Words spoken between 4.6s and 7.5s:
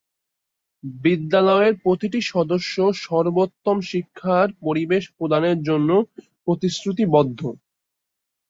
পরিবেশ প্রদানের জন্য প্রতিশ্রুতিবদ্ধ।